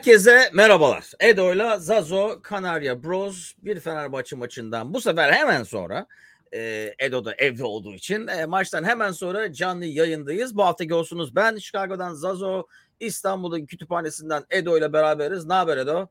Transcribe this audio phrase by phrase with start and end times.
[0.00, 1.04] herkese merhabalar.
[1.20, 6.06] Edo'yla Zazo Kanarya Bros bir Fenerbahçe maçından bu sefer hemen sonra
[6.54, 10.56] e, Edo da evde olduğu için e, maçtan hemen sonra canlı yayındayız.
[10.56, 12.66] Bu haftaki olsunuz ben Chicago'dan Zazo
[13.00, 15.46] İstanbul'un kütüphanesinden Edo ile beraberiz.
[15.46, 16.08] Ne haber Edo?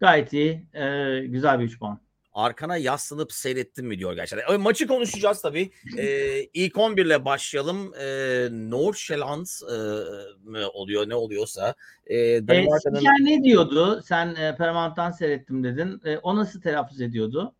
[0.00, 0.66] Gayet iyi.
[0.74, 2.00] Ee, güzel bir 3 puan.
[2.34, 4.54] Arkana yaslanıp seyrettin mi diyor gerçekten.
[4.54, 5.70] E, maçı konuşacağız tabii.
[5.98, 7.94] E, ilk 11 ile başlayalım.
[7.94, 8.06] E,
[8.50, 9.76] Nordsjælland e,
[10.50, 11.74] mi oluyor ne oluyorsa.
[12.06, 12.94] E, Ee, Danimarka'nın...
[12.96, 14.02] spiker ne diyordu?
[14.04, 16.00] Sen e, Paramount'tan seyrettim dedin.
[16.04, 17.54] E, o nasıl telaffuz ediyordu?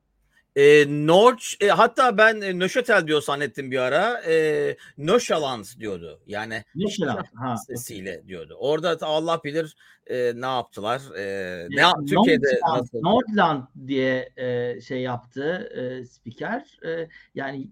[0.56, 4.20] E, Norç, e, hatta ben e, Nöşetel diyor zannettim bir ara.
[4.27, 6.20] E, Nöşaland diyordu.
[6.27, 7.25] Yani Nişeland.
[7.34, 7.56] Ha.
[7.56, 8.56] sesiyle diyordu.
[8.58, 11.03] Orada da Allah bilir e, ne yaptılar.
[11.19, 13.00] E, ne yap- Türkiye'de Nordland, nasıl?
[13.03, 16.78] Nordland diye e, şey yaptı e, spiker.
[16.86, 17.70] E, yani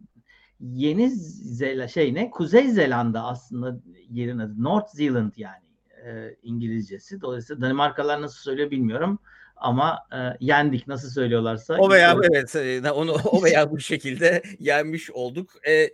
[0.60, 2.30] Yeni Zela şey ne?
[2.30, 4.62] Kuzey Zelanda aslında yerin adı.
[4.62, 5.64] North Zealand yani
[6.06, 7.20] e, İngilizcesi.
[7.20, 9.18] Dolayısıyla Danimarkalılar nasıl söylüyor bilmiyorum.
[9.60, 11.76] Ama e, yendik nasıl söylüyorlarsa.
[11.78, 12.26] O veya doğru.
[12.32, 15.68] evet e, onu o veya bu şekilde yenmiş olduk.
[15.68, 15.90] E,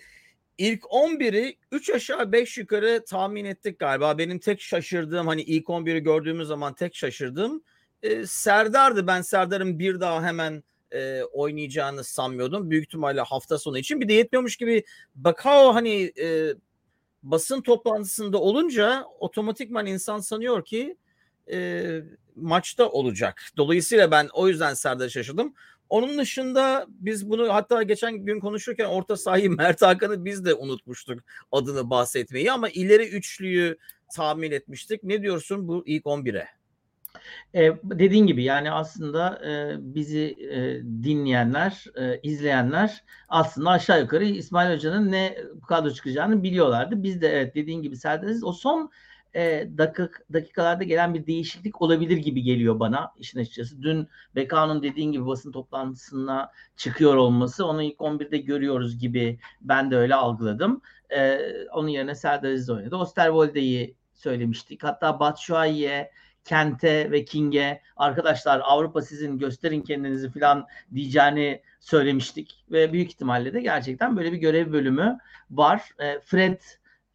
[0.59, 4.19] ilk 11'i 3 aşağı 5 yukarı tahmin ettik galiba.
[4.19, 7.63] Benim tek şaşırdığım hani ilk 11'i gördüğümüz zaman tek şaşırdığım
[8.03, 9.07] e, Serdar'dı.
[9.07, 12.71] Ben Serdar'ın bir daha hemen e, oynayacağını sanmıyordum.
[12.71, 14.01] Büyük ihtimalle hafta sonu için.
[14.01, 16.55] Bir de yetmiyormuş gibi Bakao hani e,
[17.23, 20.97] basın toplantısında olunca otomatikman insan sanıyor ki
[21.53, 22.01] e,
[22.37, 23.43] maçta olacak.
[23.57, 25.55] Dolayısıyla ben o yüzden Serdar'a şaşırdım.
[25.89, 31.21] Onun dışında biz bunu hatta geçen gün konuşurken orta sahayı Mert Hakan'ı biz de unutmuştuk
[31.53, 33.79] adını bahsetmeyi ama ileri üçlüyü
[34.15, 35.03] tahmin etmiştik.
[35.03, 36.49] Ne diyorsun bu ilk 11'e?
[37.55, 44.75] E, dediğin gibi yani aslında e, bizi e, dinleyenler, e, izleyenler aslında aşağı yukarı İsmail
[44.75, 47.03] Hoca'nın ne kadro çıkacağını biliyorlardı.
[47.03, 48.45] Biz de evet dediğin gibi Serdar'ız.
[48.45, 48.91] O son
[49.37, 53.83] e, dakik, dakikalarda gelen bir değişiklik olabilir gibi geliyor bana işin açıkçası.
[53.83, 59.97] Dün Beka'nın dediğin gibi basın toplantısına çıkıyor olması onu ilk 11'de görüyoruz gibi ben de
[59.97, 60.81] öyle algıladım.
[61.11, 61.41] E,
[61.73, 62.97] onun yerine Serdar Aziz oynadı.
[62.97, 64.85] Osterwolde'yi söylemiştik.
[64.85, 66.11] Hatta Batshuayi'ye
[66.45, 73.61] Kent'e ve King'e arkadaşlar Avrupa sizin gösterin kendinizi falan diyeceğini söylemiştik ve büyük ihtimalle de
[73.61, 75.19] gerçekten böyle bir görev bölümü
[75.51, 75.83] var.
[75.99, 76.61] E, Fred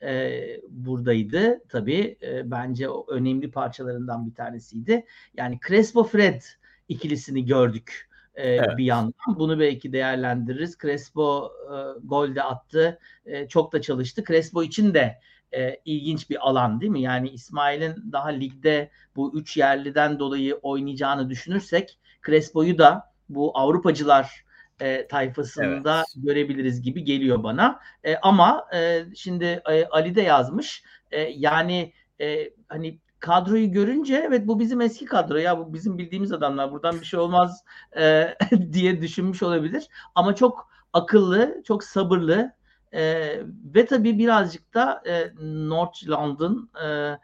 [0.03, 5.05] e, buradaydı tabii e, bence önemli parçalarından bir tanesiydi.
[5.37, 6.41] Yani Crespo Fred
[6.89, 8.77] ikilisini gördük e, Evet.
[8.77, 9.39] bir yandan.
[9.39, 10.77] Bunu belki değerlendiririz.
[10.77, 12.99] Crespo e, gol de attı.
[13.25, 14.23] E, çok da çalıştı.
[14.27, 15.19] Crespo için de
[15.51, 17.01] e, ilginç bir alan değil mi?
[17.01, 24.45] Yani İsmail'in daha ligde bu üç yerliden dolayı oynayacağını düşünürsek Crespo'yu da bu Avrupacılar
[24.81, 27.79] e, tayfasında görebiliriz gibi geliyor bana.
[28.03, 30.83] E, ama e, şimdi e, Ali de yazmış.
[31.11, 36.31] E, yani e, hani kadroyu görünce evet bu bizim eski kadro ya bu bizim bildiğimiz
[36.31, 37.63] adamlar buradan bir şey olmaz
[37.97, 38.35] e,
[38.71, 39.87] diye düşünmüş olabilir.
[40.15, 42.51] Ama çok akıllı, çok sabırlı
[42.93, 43.33] e,
[43.75, 45.31] ve tabii birazcık da e,
[45.69, 47.17] Nordland'ın e,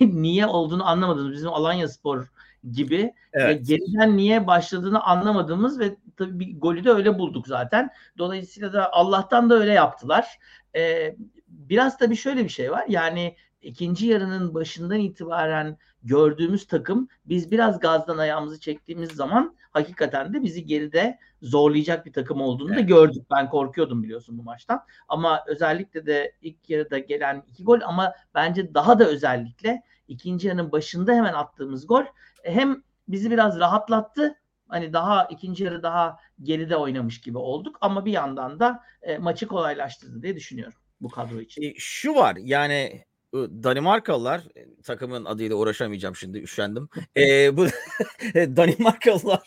[0.00, 2.26] niye olduğunu anlamadığımız bizim Alanya Spor
[2.72, 3.66] gibi ve Evet.
[3.66, 7.90] geriden niye başladığını anlamadığımız ve tabii bir golü de öyle bulduk zaten.
[8.18, 10.38] Dolayısıyla da Allah'tan da öyle yaptılar.
[10.76, 11.16] Ee,
[11.48, 12.84] biraz tabii şöyle bir şey var.
[12.88, 20.42] Yani ikinci yarının başından itibaren gördüğümüz takım biz biraz gazdan ayağımızı çektiğimiz zaman hakikaten de
[20.42, 22.88] bizi geride zorlayacak bir takım olduğunu da Evet.
[22.88, 23.22] gördük.
[23.30, 24.82] Ben korkuyordum biliyorsun bu maçtan.
[25.08, 30.72] Ama özellikle de ilk yarıda gelen iki gol ama bence daha da özellikle ikinci yarının
[30.72, 32.04] başında hemen attığımız gol
[32.42, 34.36] hem bizi biraz rahatlattı.
[34.68, 39.46] Hani daha ikinci yarı daha geride oynamış gibi olduk ama bir yandan da e, maçı
[39.46, 41.62] kolaylaştırdı diye düşünüyorum bu kadro için.
[41.62, 43.04] E, şu var yani
[43.34, 46.88] e, Danimarkalılar e, takımın adıyla uğraşamayacağım şimdi üşendim.
[47.16, 47.66] E, bu
[48.34, 49.42] Danimarkalılar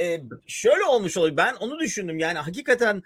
[0.00, 1.36] e, şöyle olmuş oluyor.
[1.36, 3.02] Ben onu düşündüm yani hakikaten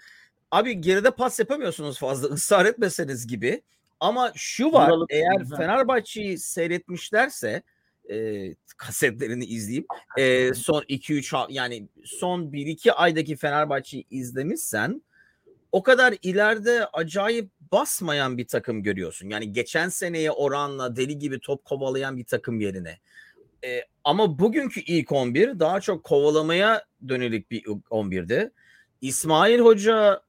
[0.51, 3.61] abi geride pas yapamıyorsunuz fazla ısrar etmeseniz gibi.
[3.99, 5.07] Ama şu var Vuralım.
[5.09, 5.45] eğer.
[5.57, 7.63] Fenerbahçe'yi seyretmişlerse
[8.11, 9.85] e, kasetlerini izleyeyim.
[10.17, 15.01] E, son 2-3 ha- yani son 1-2 aydaki Fenerbahçe'yi izlemişsen
[15.71, 19.29] o kadar ileride acayip basmayan bir takım görüyorsun.
[19.29, 22.99] Yani geçen seneye oranla deli gibi top kovalayan bir takım yerine.
[23.65, 28.51] E, ama bugünkü ilk 11 daha çok kovalamaya dönelik bir 11'di.
[29.01, 30.21] İsmail Hoca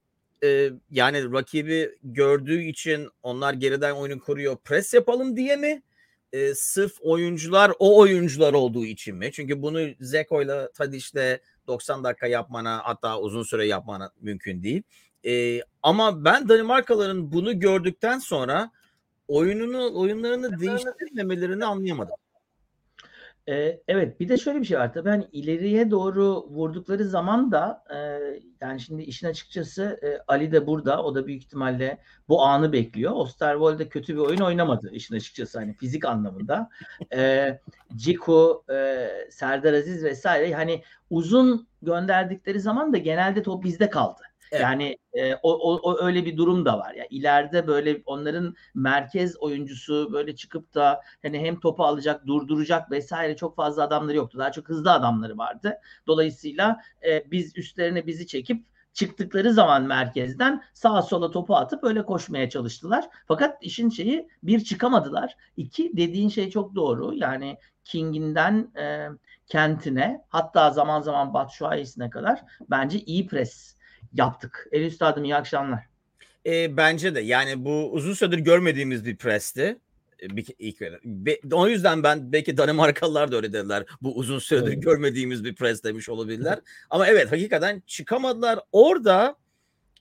[0.44, 4.56] e, yani rakibi gördüğü için onlar geriden oyunu kuruyor.
[4.64, 5.82] Pres yapalım diye mi?
[6.32, 9.32] E, sırf oyuncular o oyuncular olduğu için mi?
[9.32, 14.82] Çünkü bunu Zeko'yla Tadiş'le 90 dakika yapmana hatta uzun süre yapmana mümkün değil.
[15.26, 18.70] E, ama ben Danimarkalıların bunu gördükten sonra
[19.28, 22.14] oyununu oyunlarını değiştirmemelerini anlayamadım.
[23.48, 27.84] Ee, evet bir de şöyle bir şey var tabii hani ileriye doğru vurdukları zaman da
[27.94, 27.96] e,
[28.60, 31.98] yani şimdi işin açıkçası e, Ali de burada o da büyük ihtimalle
[32.28, 33.12] bu anı bekliyor.
[33.12, 36.70] Osterwolde kötü bir oyun oynamadı işin açıkçası hani fizik anlamında.
[37.14, 37.58] E,
[37.96, 44.22] Ciku, e, Serdar Aziz vesaire hani uzun gönderdikleri zaman da genelde top bizde kaldı.
[44.52, 44.62] Evet.
[44.62, 46.90] Yani e, o, o, o öyle bir durum da var.
[46.90, 52.90] Ya yani ileride böyle onların merkez oyuncusu böyle çıkıp da hani hem topu alacak, durduracak
[52.90, 54.38] vesaire çok fazla adamları yoktu.
[54.38, 55.74] Daha çok hızlı adamları vardı.
[56.06, 62.50] Dolayısıyla e, biz üstlerine bizi çekip çıktıkları zaman merkezden sağa sola topu atıp öyle koşmaya
[62.50, 63.08] çalıştılar.
[63.26, 65.36] Fakat işin şeyi bir çıkamadılar.
[65.56, 67.14] İki dediğin şey çok doğru.
[67.14, 69.08] Yani King'inden e,
[69.46, 73.79] Kent'ine hatta zaman zaman Batshuayi'sine kadar bence iyi pres
[74.14, 74.68] yaptık.
[74.72, 75.80] El Üstadım iyi akşamlar.
[76.46, 79.78] E, bence de yani bu uzun süredir görmediğimiz bir presti.
[80.22, 83.84] E, bir, ilk, be, o yüzden ben belki Danimarkalılar da öyle dediler.
[84.02, 84.82] Bu uzun süredir evet.
[84.82, 86.58] görmediğimiz bir pres demiş olabilirler.
[86.90, 88.58] Ama evet hakikaten çıkamadılar.
[88.72, 89.36] Orada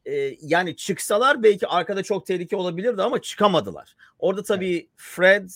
[0.06, 3.96] e, yani çıksalar belki arkada çok tehlike olabilirdi ama çıkamadılar.
[4.20, 4.88] Orada tabii evet.
[4.96, 5.50] Fred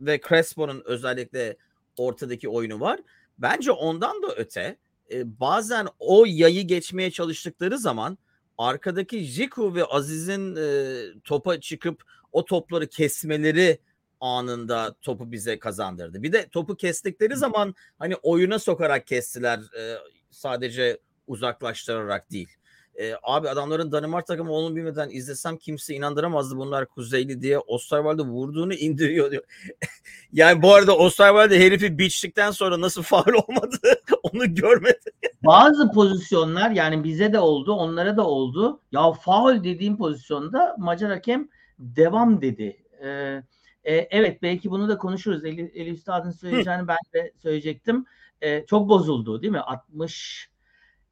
[0.00, 1.56] ve Crespo'nun özellikle
[1.96, 3.00] ortadaki oyunu var.
[3.38, 4.76] Bence ondan da öte
[5.12, 8.18] e, bazen o yayı geçmeye çalıştıkları zaman
[8.58, 12.02] arkadaki Jiku ve Aziz'in e, topa çıkıp
[12.32, 13.78] o topları kesmeleri
[14.20, 16.22] anında topu bize kazandırdı.
[16.22, 19.98] Bir de topu kestikleri zaman hani oyuna sokarak kestiler e,
[20.30, 22.48] sadece uzaklaştırarak değil.
[22.98, 27.58] E, abi adamların Danimarka takımı onu bilmeden izlesem kimse inandıramazdı bunlar Kuzeyli diye.
[27.58, 29.42] Osterwald'e vurduğunu indiriyor diyor.
[30.32, 33.78] yani bu arada Osterwald'e herifi biçtikten sonra nasıl faul olmadı
[34.22, 35.10] onu görmedi.
[35.46, 38.80] Bazı pozisyonlar yani bize de oldu onlara da oldu.
[38.92, 41.48] Ya faul dediğim pozisyonda Macar hakem
[41.78, 42.76] devam dedi.
[43.02, 43.42] Ee,
[43.84, 45.44] e, evet belki bunu da konuşuruz.
[45.44, 48.06] Eli, Eli Üstad'ın söyleyeceğini ben de söyleyecektim.
[48.40, 49.60] Ee, çok bozuldu değil mi?
[49.60, 50.48] 60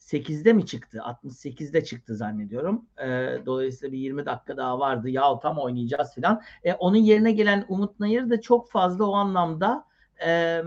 [0.06, 0.98] 8'de mi çıktı?
[0.98, 2.86] 68'de çıktı zannediyorum.
[2.98, 3.06] E,
[3.46, 5.08] dolayısıyla bir 20 dakika daha vardı.
[5.10, 6.42] Ya tam oynayacağız filan.
[6.64, 9.84] E, onun yerine gelen Umut Nayır da çok fazla o anlamda
[10.26, 10.62] e,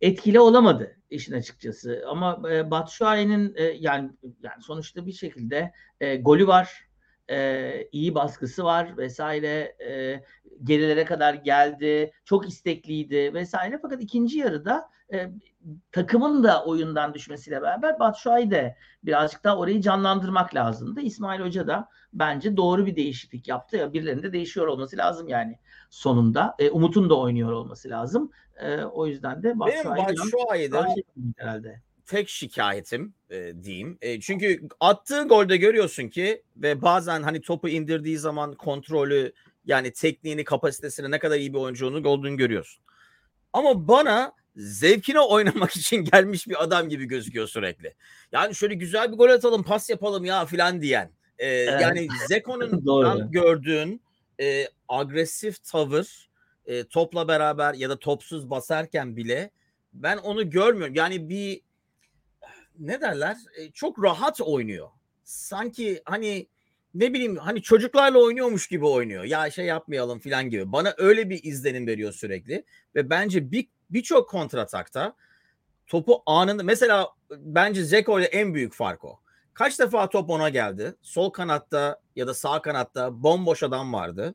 [0.00, 2.04] etkili olamadı işin açıkçası.
[2.08, 4.10] Ama e, Batshuayi'nin e, yani
[4.42, 6.88] yani sonuçta bir şekilde e, golü var.
[7.30, 9.76] E, iyi baskısı var vesaire.
[9.88, 10.22] E,
[10.64, 12.12] gerilere kadar geldi.
[12.24, 13.78] Çok istekliydi vesaire.
[13.82, 15.30] Fakat ikinci yarıda e,
[15.92, 21.00] takımın da oyundan düşmesiyle beraber Batshuayi de birazcık daha orayı canlandırmak lazımdı.
[21.00, 23.76] İsmail Hoca da bence doğru bir değişiklik yaptı.
[23.76, 25.58] Ya birilerinde değişiyor olması lazım yani
[25.90, 26.54] sonunda.
[26.58, 28.30] E, Umut'un da oynuyor olması lazım.
[28.60, 30.94] E, o yüzden de Batshuayi'den
[31.36, 33.98] herhalde tek şikayetim e, diyeyim.
[34.00, 39.32] E, çünkü attığı golde görüyorsun ki ve bazen hani topu indirdiği zaman kontrolü
[39.64, 42.84] yani tekniğini, kapasitesini ne kadar iyi bir oyuncu olduğunu görüyorsun.
[43.52, 47.94] Ama bana zevkine oynamak için gelmiş bir adam gibi gözüküyor sürekli.
[48.32, 51.10] Yani şöyle güzel bir gol atalım, pas yapalım ya filan diyen.
[51.38, 51.80] Ee, evet.
[51.80, 54.02] Yani Zeko'nun gördüğün
[54.40, 56.30] e, agresif tavır
[56.66, 59.50] e, topla beraber ya da topsuz basarken bile
[59.92, 60.94] ben onu görmüyorum.
[60.94, 61.60] Yani bir
[62.78, 63.36] ne derler?
[63.58, 64.88] E, çok rahat oynuyor.
[65.24, 66.46] Sanki hani
[66.94, 69.24] ne bileyim hani çocuklarla oynuyormuş gibi oynuyor.
[69.24, 70.72] Ya şey yapmayalım filan gibi.
[70.72, 72.64] Bana öyle bir izlenim veriyor sürekli
[72.94, 75.14] ve bence bir birçok kontratakta
[75.86, 79.20] topu anında mesela bence Zeko ile en büyük fark o.
[79.54, 80.94] Kaç defa top ona geldi?
[81.02, 84.34] Sol kanatta ya da sağ kanatta bomboş adam vardı.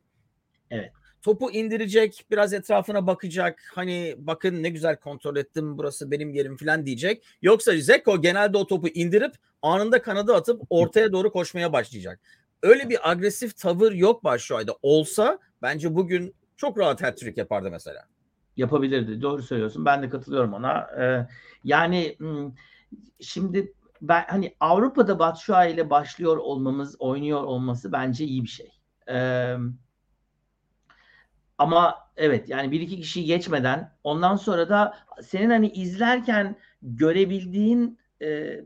[0.70, 0.92] Evet.
[1.22, 3.72] Topu indirecek, biraz etrafına bakacak.
[3.74, 7.24] Hani bakın ne güzel kontrol ettim, burası benim yerim falan diyecek.
[7.42, 12.20] Yoksa Zeko genelde o topu indirip anında kanadı atıp ortaya doğru koşmaya başlayacak.
[12.62, 14.76] Öyle bir agresif tavır yok Başşuay'da.
[14.82, 18.08] Olsa bence bugün çok rahat hat-trick yapardı mesela
[18.56, 19.22] yapabilirdi.
[19.22, 19.84] Doğru söylüyorsun.
[19.84, 20.86] Ben de katılıyorum ona.
[21.00, 21.28] Ee,
[21.64, 22.18] yani
[23.20, 23.72] şimdi
[24.02, 28.70] ben hani Avrupa'da Batshuayi ile başlıyor olmamız, oynuyor olması bence iyi bir şey.
[29.08, 29.56] Ee,
[31.58, 38.60] ama evet yani bir iki kişi geçmeden ondan sonra da senin hani izlerken görebildiğin e,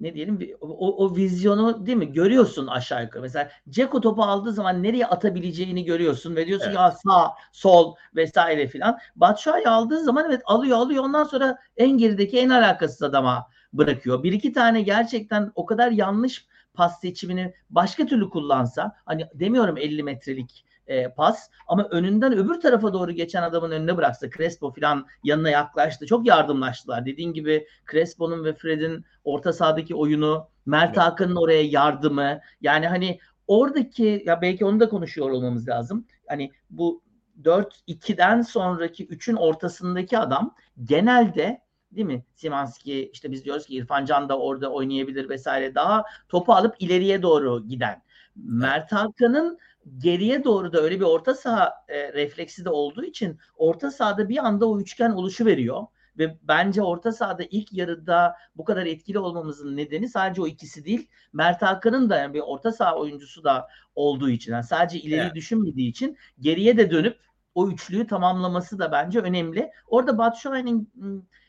[0.00, 3.22] ne diyelim o, o vizyonu değil mi görüyorsun aşağı yukarı.
[3.22, 6.76] Mesela Ceko topu aldığı zaman nereye atabileceğini görüyorsun ve diyorsun evet.
[6.76, 8.98] ya sağ, sol vesaire filan.
[9.16, 14.22] Batshuayi aldığı zaman evet alıyor alıyor ondan sonra en gerideki en alakasız adama bırakıyor.
[14.22, 20.02] Bir iki tane gerçekten o kadar yanlış pas seçimini başka türlü kullansa hani demiyorum 50
[20.02, 25.50] metrelik e, pas ama önünden öbür tarafa doğru geçen adamın önüne bıraksa Crespo falan yanına
[25.50, 26.06] yaklaştı.
[26.06, 27.06] Çok yardımlaştılar.
[27.06, 30.96] Dediğin gibi Crespo'nun ve Fred'in orta sahadaki oyunu, Mert.
[30.96, 36.06] Hakan'ın oraya yardımı yani hani oradaki ya belki onu da konuşuyor olmamız lazım.
[36.28, 37.02] Hani bu
[37.42, 40.54] 4-2'den sonraki 3'ün ortasındaki adam
[40.84, 41.60] genelde
[41.92, 42.24] değil mi?
[42.34, 45.74] Simanski işte biz diyoruz ki İrfan Can da orada oynayabilir vesaire.
[45.74, 48.02] Daha topu alıp ileriye doğru giden.
[48.44, 49.58] Mert Hakan'ın
[49.98, 54.46] geriye doğru da öyle bir orta saha e, refleksi de olduğu için orta sahada bir
[54.46, 55.86] anda o üçgen oluşu veriyor
[56.18, 61.08] ve bence orta sahada ilk yarıda bu kadar etkili olmamızın nedeni sadece o ikisi değil.
[61.32, 65.34] Mert Hakan'ın da yani bir orta saha oyuncusu da olduğu için yani sadece ileri evet.
[65.34, 67.18] düşünmediği için geriye de dönüp
[67.54, 69.70] o üçlüyü tamamlaması da bence önemli.
[69.86, 70.92] Orada Batshuayi'nin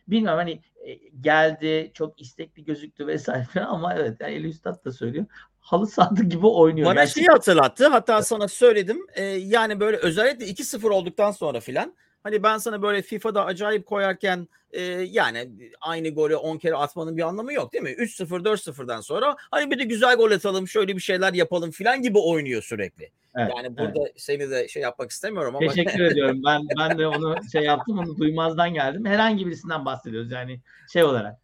[0.07, 5.25] bilmiyorum hani e, geldi çok istekli gözüktü vesaire ama evet yani Eli Üstad da söylüyor
[5.61, 6.87] halı sahada gibi oynuyor.
[6.87, 7.87] Bana şeyi hatırlattı.
[7.87, 9.07] Hatta sana söyledim.
[9.13, 14.47] E, yani böyle özellikle 2-0 olduktan sonra filan hani ben sana böyle FIFA'da acayip koyarken
[14.71, 15.49] e, yani
[15.81, 17.89] aynı golü 10 kere atmanın bir anlamı yok değil mi?
[17.89, 22.19] 3-0 4-0'dan sonra hani bir de güzel gol atalım şöyle bir şeyler yapalım filan gibi
[22.19, 23.09] oynuyor sürekli.
[23.35, 24.13] Evet, yani burada evet.
[24.15, 25.67] seni de şey yapmak istemiyorum ama.
[25.67, 26.41] Teşekkür ediyorum.
[26.45, 27.99] Ben ben de onu şey yaptım.
[27.99, 29.05] Onu duymazdan geldim.
[29.05, 30.59] Herhangi birisinden bahsediyoruz yani
[30.93, 31.39] şey olarak.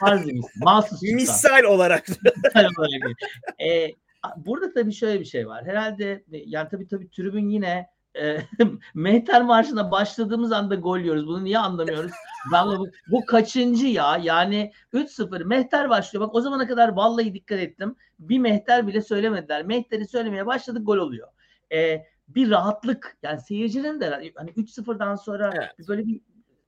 [0.00, 2.08] Farz Mahsus Misal olarak.
[2.44, 3.16] Misal olarak.
[3.60, 3.90] ee,
[4.36, 5.64] burada tabii şöyle bir şey var.
[5.66, 8.38] Herhalde yani tabii tabii tribün yine e,
[8.94, 11.26] Mehter Marşı'na başladığımız anda gol yiyoruz.
[11.26, 12.12] Bunu niye anlamıyoruz?
[12.52, 14.16] Ben bu, bu kaçıncı ya?
[14.22, 16.26] Yani 3-0 Mehter başlıyor.
[16.26, 17.96] Bak o zamana kadar vallahi dikkat ettim.
[18.18, 19.64] Bir Mehter bile söylemediler.
[19.64, 21.28] Mehter'i söylemeye başladık gol oluyor.
[21.72, 25.88] E, bir rahatlık yani seyircinin de hani 3-0'dan sonra evet.
[25.88, 26.20] böyle bir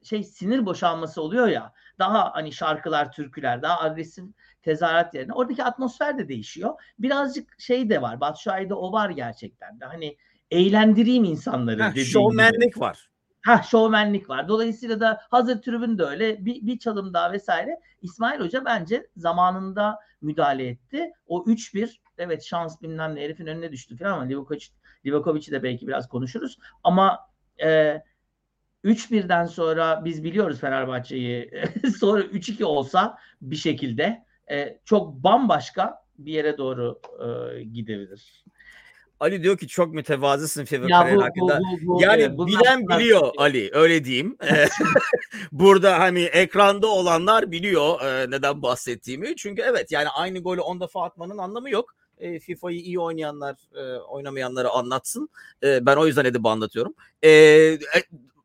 [0.07, 1.73] şey sinir boşalması oluyor ya.
[1.99, 4.25] Daha hani şarkılar, türküler, daha agresif
[4.63, 6.75] tezahürat yerine oradaki atmosfer de değişiyor.
[6.99, 8.21] Birazcık şey de var.
[8.21, 9.85] Batshuayi'de o var gerçekten de.
[9.85, 10.17] Hani
[10.51, 11.83] eğlendireyim insanları.
[11.83, 13.11] Heh, şovmenlik var.
[13.43, 14.49] Ha şovmenlik var.
[14.49, 17.81] Dolayısıyla da hazır tribün de öyle bir, bir çalım daha vesaire.
[18.03, 21.13] İsmail Hoca bence zamanında müdahale etti.
[21.27, 24.67] O 3-1 evet şans bilmem ne herifin önüne düştü falan ama Livakovic,
[25.07, 26.59] Livakovic'i de belki biraz konuşuruz.
[26.85, 27.31] Ama
[27.63, 28.03] e,
[28.87, 31.50] 3-1'den sonra biz biliyoruz Fenerbahçe'yi.
[32.00, 38.45] sonra 3-2 olsa bir şekilde e, çok bambaşka bir yere doğru e, gidebilir.
[39.21, 41.61] Ali diyor ki çok mütevazısın Fever Kariyer hakkında.
[41.61, 43.33] Bu, bu, bu, yani evet, bilen biliyor şey.
[43.38, 44.37] Ali öyle diyeyim.
[45.52, 49.37] Burada hani ekranda olanlar biliyor e, neden bahsettiğimi.
[49.37, 51.95] Çünkü evet yani aynı golü 10 defa atmanın anlamı yok.
[52.19, 55.28] E, FIFA'yı iyi oynayanlar e, oynamayanları anlatsın.
[55.62, 56.95] E, ben o yüzden edip anlatıyorum.
[57.23, 57.78] E, e,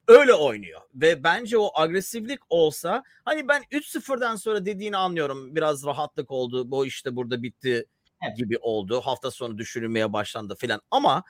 [0.07, 5.55] öyle oynuyor ve bence o agresiflik olsa hani ben 3-0'dan sonra dediğini anlıyorum.
[5.55, 6.71] Biraz rahatlık oldu.
[6.71, 7.85] Bu işte burada bitti
[8.27, 8.37] evet.
[8.37, 9.01] gibi oldu.
[9.01, 11.23] Hafta sonu düşünülmeye başlandı filan ama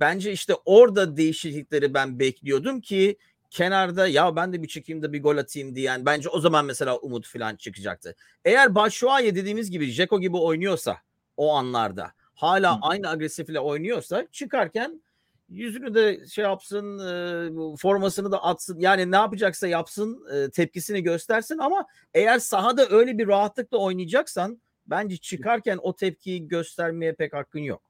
[0.00, 3.16] bence işte orada değişiklikleri ben bekliyordum ki
[3.50, 6.96] kenarda ya ben de bir çıkayım da bir gol atayım diyen bence o zaman mesela
[6.98, 8.14] Umut filan çıkacaktı.
[8.44, 10.96] Eğer Başuaye dediğimiz gibi Jeko gibi oynuyorsa
[11.36, 12.78] o anlarda hala Hı.
[12.82, 15.02] aynı agresifle oynuyorsa çıkarken
[15.48, 21.58] yüzünü de şey yapsın e, formasını da atsın yani ne yapacaksa yapsın e, tepkisini göstersin
[21.58, 27.82] ama eğer sahada öyle bir rahatlıkla oynayacaksan bence çıkarken o tepkiyi göstermeye pek hakkın yok.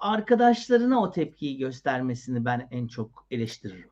[0.00, 3.90] Arkadaşlarına o tepkiyi göstermesini ben en çok eleştiririm.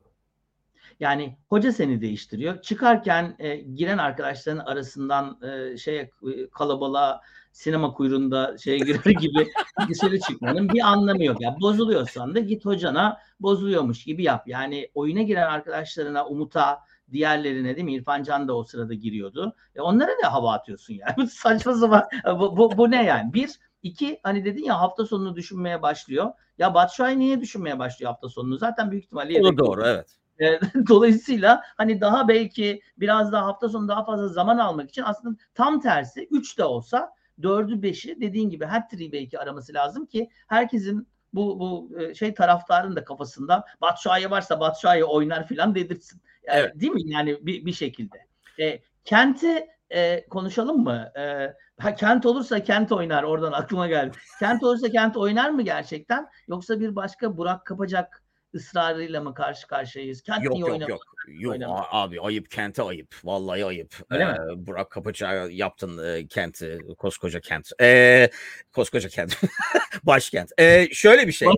[1.01, 2.63] Yani hoca seni değiştiriyor.
[2.63, 6.11] Çıkarken e, giren arkadaşların arasından e, şeye
[6.53, 7.21] kalabalığa
[7.57, 9.49] sinema kuyruğunda şeye girer gibi
[9.89, 11.41] dışarı çıkmanın bir anlamı yok.
[11.41, 14.49] Yani bozuluyorsan da git hocana bozuluyormuş gibi yap.
[14.49, 16.81] Yani oyuna giren arkadaşlarına, Umut'a,
[17.13, 17.95] diğerlerine değil mi?
[17.95, 19.55] İrfan Can da o sırada giriyordu.
[19.75, 21.29] E onlara ne hava atıyorsun yani?
[21.31, 22.05] Saçma sapan.
[22.27, 23.35] Bu, bu, bu ne yani?
[23.35, 23.51] Bir,
[23.83, 26.33] iki hani dedin ya hafta sonunu düşünmeye başlıyor.
[26.59, 28.57] Ya Batshuayi niye düşünmeye başlıyor hafta sonunu?
[28.57, 30.07] Zaten büyük ihtimalle O doğru evet.
[30.41, 35.37] E, dolayısıyla hani daha belki biraz daha hafta sonu daha fazla zaman almak için aslında
[35.55, 41.09] tam tersi 3 de olsa 4'ü 5'i dediğin gibi tri belki araması lazım ki herkesin
[41.33, 46.21] bu bu e, şey taraftarın da kafasında Batshuayi varsa Batshuayi oynar filan dedirtsin.
[46.47, 46.81] Yani, evet.
[46.81, 47.03] Değil mi?
[47.05, 48.17] Yani bir, bir şekilde.
[48.61, 51.13] E, kenti e, konuşalım mı?
[51.19, 53.23] E, ha, kent olursa kent oynar.
[53.23, 54.17] Oradan aklıma geldi.
[54.39, 56.29] Kent olursa kent oynar mı gerçekten?
[56.49, 58.23] Yoksa bir başka Burak Kapacak
[58.57, 60.23] ısrarıyla mı karşı karşıyayız?
[60.23, 61.01] Kent yok niye yok yok.
[61.29, 61.87] Yok oynamadı?
[61.91, 63.15] abi ayıp kente ayıp.
[63.25, 63.95] Vallahi ayıp.
[64.11, 64.67] Öyle ee, mi?
[64.67, 67.71] Burak Kapıcı yaptın e, kenti koskoca kent.
[67.81, 68.31] Ee,
[68.73, 69.41] koskoca kent.
[70.03, 70.53] Başkent.
[70.59, 71.49] Ee, şöyle bir şey.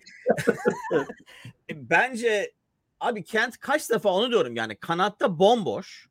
[1.72, 2.52] Bence
[3.00, 6.08] abi kent kaç defa onu diyorum yani kanatta bomboş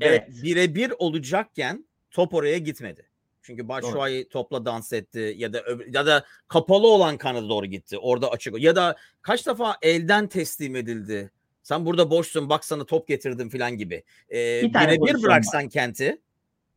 [0.00, 0.28] evet.
[0.28, 3.11] ve birebir olacakken top oraya gitmedi.
[3.42, 7.98] Çünkü Başşuay'ı topla dans etti ya da ya da kapalı olan kanada doğru gitti.
[7.98, 8.60] Orada açık.
[8.62, 11.30] Ya da kaç defa elden teslim edildi.
[11.62, 14.04] Sen burada boşsun bak sana top getirdim falan gibi.
[14.30, 15.70] Ee, bir birebir bıraksan var.
[15.70, 16.20] Kent'i.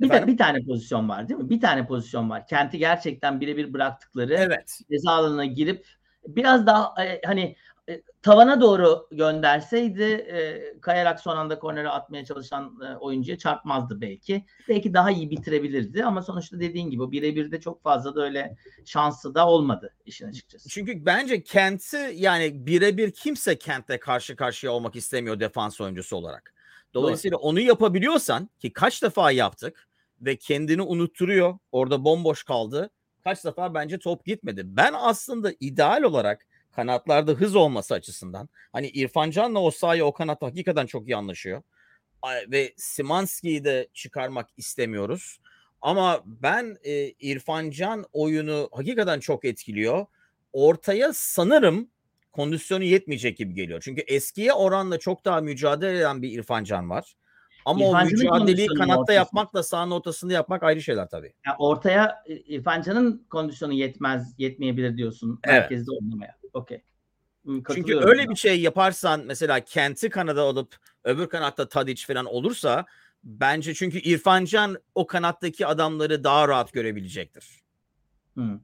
[0.02, 1.50] Bir, de, bir tane pozisyon var değil mi?
[1.50, 2.48] Bir tane pozisyon var.
[2.48, 4.80] Kent'i gerçekten birebir bıraktıkları evet.
[4.92, 5.86] ceza alanına girip
[6.28, 7.56] biraz daha e, hani
[7.90, 14.46] e, tavana doğru gönderseydi e, kayarak son anda kornere atmaya çalışan e, oyuncuya çarpmazdı belki.
[14.70, 19.36] Belki daha iyi bitirebilirdi ama sonuçta dediğin gibi birebir de çok fazla da öyle şansı
[19.36, 20.70] da olmadı işin açıkçası.
[20.70, 26.54] Çünkü bence Kent'i yani birebir kimse Kent'le karşı karşıya olmak istemiyor defans oyuncusu olarak.
[26.94, 27.46] Dolayısıyla Doğru.
[27.46, 29.88] onu yapabiliyorsan ki kaç defa yaptık
[30.22, 31.58] ve kendini unutturuyor.
[31.72, 32.90] Orada bomboş kaldı.
[33.24, 34.62] Kaç defa bence top gitmedi.
[34.66, 36.46] Ben aslında ideal olarak
[36.76, 41.62] kanatlarda hız olması açısından hani İrfan Can'la o sahaya o kanat hakikaten çok iyi anlaşıyor.
[42.52, 45.40] Ve Simanski'yi de çıkarmak istemiyoruz.
[45.82, 50.06] Ama ben e, İrfan Can oyunu hakikaten çok etkiliyor.
[50.54, 51.90] Ortaya sanırım
[52.32, 53.82] kondisyonu yetmeyecek gibi geliyor.
[53.86, 57.16] Çünkü eskiye oranla çok daha mücadele eden bir İrfan Can var.
[57.66, 59.14] Ama İrfan o mücadeleyi kanatta ortası.
[59.14, 61.34] yapmakla sahanın ortasında yapmak ayrı şeyler tabii.
[61.48, 65.60] Yani ortaya İrfan Can'ın kondisyonu yetmez, yetmeyebilir diyorsun evet.
[65.60, 66.36] merkezde oynamaya.
[66.56, 66.82] Okey.
[67.74, 68.30] Çünkü öyle ben.
[68.30, 72.86] bir şey yaparsan mesela Kent'i kanada alıp öbür kanatta Tadic falan olursa
[73.24, 77.50] bence çünkü İrfan Can o kanattaki adamları daha rahat görebilecektir.
[78.38, 78.60] Hı.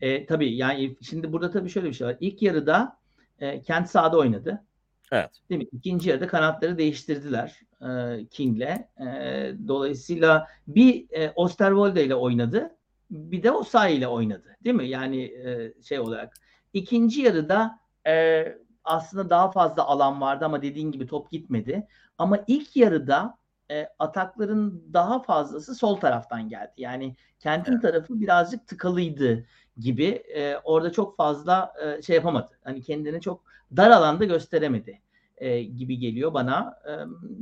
[0.00, 2.16] E, tabii yani şimdi burada tabii şöyle bir şey var.
[2.20, 2.98] İlk yarıda
[3.38, 4.64] e, Kent sahada oynadı.
[5.12, 5.30] Evet.
[5.50, 5.68] Değil mi?
[5.72, 8.78] İkinci yarıda kanatları değiştirdiler e, King'le.
[9.06, 12.76] E, dolayısıyla bir e, Osterwolde ile oynadı.
[13.10, 14.56] Bir de Osayi ile oynadı.
[14.64, 14.88] Değil mi?
[14.88, 16.34] Yani e, şey olarak.
[16.74, 18.44] İkinci yarıda e,
[18.84, 21.86] aslında daha fazla alan vardı ama dediğin gibi top gitmedi.
[22.18, 23.38] Ama ilk yarıda
[23.70, 26.72] e, atakların daha fazlası sol taraftan geldi.
[26.76, 27.82] Yani kentin evet.
[27.82, 29.46] tarafı birazcık tıkalıydı
[29.78, 30.06] gibi.
[30.34, 32.50] E, orada çok fazla e, şey yapamadı.
[32.64, 33.44] Hani kendini çok
[33.76, 35.00] dar alanda gösteremedi
[35.36, 36.78] e, gibi geliyor bana.
[36.88, 36.92] E,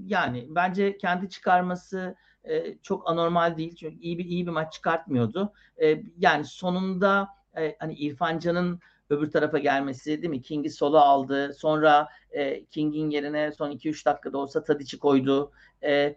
[0.06, 3.76] yani bence kendi çıkarması e, çok anormal değil.
[3.76, 5.52] Çünkü iyi bir iyi bir maç çıkartmıyordu.
[5.82, 8.80] E, yani sonunda e, hani İrfan Can'ın
[9.12, 10.42] öbür tarafa gelmesi değil mi?
[10.42, 11.54] King'i sola aldı.
[11.54, 15.52] Sonra e, King'in yerine son 2-3 dakikada olsa Tadic'i koydu.
[15.84, 16.16] E,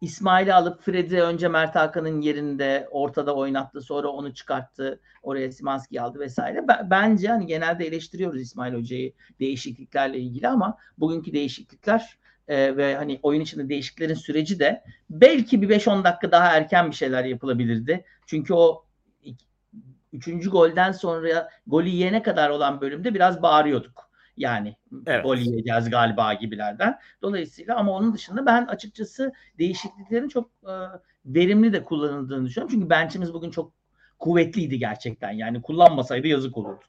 [0.00, 3.80] İsmail'i alıp Fred'i önce Mert Hakan'ın yerinde ortada oynattı.
[3.80, 5.00] Sonra onu çıkarttı.
[5.22, 6.64] Oraya Simanski aldı vesaire.
[6.90, 13.40] bence hani genelde eleştiriyoruz İsmail Hoca'yı değişikliklerle ilgili ama bugünkü değişiklikler e, ve hani oyun
[13.40, 18.04] içinde değişikliklerin süreci de belki bir 5-10 dakika daha erken bir şeyler yapılabilirdi.
[18.26, 18.84] Çünkü o
[20.12, 24.08] üçüncü golden sonra golü yiyene kadar olan bölümde biraz bağırıyorduk.
[24.36, 25.24] Yani evet.
[25.24, 26.98] gol yiyeceğiz galiba gibilerden.
[27.22, 30.72] Dolayısıyla ama onun dışında ben açıkçası değişikliklerin çok e,
[31.26, 32.74] verimli de kullanıldığını düşünüyorum.
[32.74, 33.72] Çünkü bench'imiz bugün çok
[34.18, 35.30] kuvvetliydi gerçekten.
[35.30, 36.84] Yani kullanmasaydı yazık olurdu.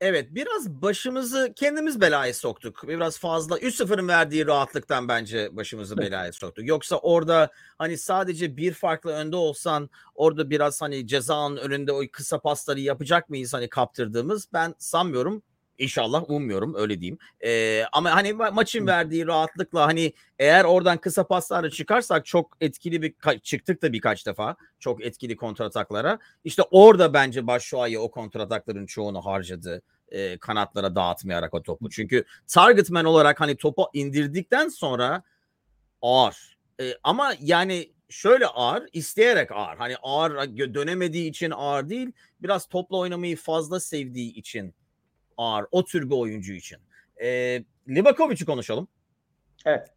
[0.00, 2.88] Evet biraz başımızı kendimiz belaya soktuk.
[2.88, 6.66] Biraz fazla 3-0'ın verdiği rahatlıktan bence başımızı belaya soktuk.
[6.66, 12.38] Yoksa orada hani sadece bir farklı önde olsan orada biraz hani cezanın önünde o kısa
[12.40, 15.42] pasları yapacak mıyız hani kaptırdığımız ben sanmıyorum.
[15.78, 17.18] İnşallah ummuyorum öyle diyeyim.
[17.44, 23.02] Ee, ama hani ma- maçın verdiği rahatlıkla hani eğer oradan kısa paslarla çıkarsak çok etkili
[23.02, 26.18] bir çıktık da birkaç defa çok etkili kontrataklara.
[26.44, 31.90] İşte orada bence Başşuay'ı o kontratakların çoğunu harcadı e, kanatlara dağıtmayarak o topu.
[31.90, 35.22] Çünkü target man olarak hani topu indirdikten sonra
[36.02, 36.58] ağır.
[36.80, 39.76] E, ama yani şöyle ağır, isteyerek ağır.
[39.76, 42.12] Hani ağır dönemediği için ağır değil.
[42.40, 44.74] Biraz topla oynamayı fazla sevdiği için
[45.38, 45.66] ağır.
[45.70, 46.78] O tür bir oyuncu için.
[47.22, 47.28] E,
[47.88, 48.88] Livakovic'i konuşalım.
[49.64, 49.88] Evet.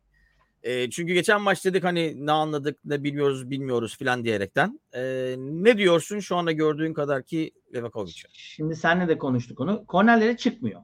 [0.63, 4.79] E, çünkü geçen maç dedik hani ne anladık ne bilmiyoruz bilmiyoruz filan diyerekten.
[4.93, 8.27] E, ne diyorsun şu anda gördüğün kadar ki Livakovic'e?
[8.33, 9.85] Şimdi senle de konuştuk onu.
[9.85, 10.81] Kornerlere çıkmıyor.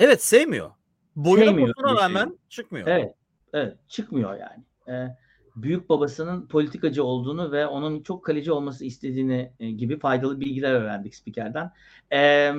[0.00, 0.70] Evet sevmiyor.
[1.16, 2.36] Boyuna posuna rağmen şey.
[2.48, 2.86] çıkmıyor.
[2.86, 3.14] Evet.
[3.52, 4.64] Evet çıkmıyor yani.
[4.88, 5.16] Ee,
[5.56, 11.14] büyük babasının politikacı olduğunu ve onun çok kaleci olması istediğini e, gibi faydalı bilgiler öğrendik
[11.14, 11.70] spikerden.
[12.12, 12.54] Eee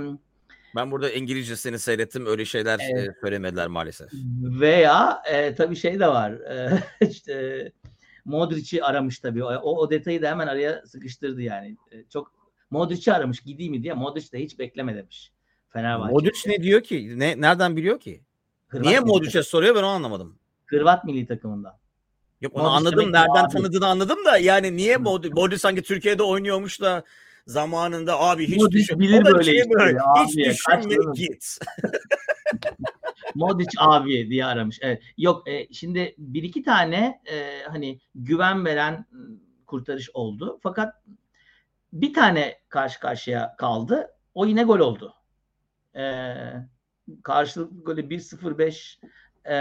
[0.76, 2.26] ben burada İngilizcesini seyrettim.
[2.26, 3.16] Öyle şeyler evet.
[3.22, 4.10] söylemediler maalesef.
[4.42, 6.32] Veya e, tabii şey de var.
[6.32, 7.72] E, işte
[8.26, 9.44] Modric'i aramış tabii.
[9.44, 11.78] O, o detayı da hemen araya sıkıştırdı yani.
[11.92, 12.32] E, çok
[12.72, 13.94] Modric'i aramış gideyim mi diye.
[13.94, 15.32] Modric de hiç bekleme demiş.
[15.70, 16.14] Fenerbahçe.
[16.14, 17.20] Modric ne diyor ki?
[17.20, 18.22] Ne nereden biliyor ki?
[18.68, 20.40] Hırvat Niye Modric'e soruyor ben onu anlamadım.
[20.66, 21.74] Hırvat milli takımından.
[22.42, 23.14] Yok onu Modric anladım.
[23.14, 23.54] Nereden abi.
[23.54, 27.04] tanıdığını anladım da yani niye Modric, Modric sanki Türkiye'de oynuyormuş da
[27.50, 29.00] zamanında abi hiç Modric düşün.
[29.00, 30.00] bilir böyle şey böyle.
[30.26, 31.60] Hiç düşünme git.
[33.36, 34.80] Modric abi diye aramış.
[34.82, 35.04] Evet.
[35.18, 39.06] Yok e, şimdi bir iki tane e, hani güven veren
[39.66, 40.60] kurtarış oldu.
[40.64, 40.96] Fakat
[41.94, 44.08] bir tane karşı karşıya kaldı.
[44.34, 45.14] O yine gol oldu.
[45.96, 46.34] E,
[47.24, 49.00] karşılıklı golü 1-0-5
[49.46, 49.56] e,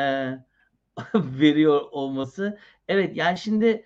[1.14, 2.58] veriyor olması.
[2.88, 3.84] Evet yani şimdi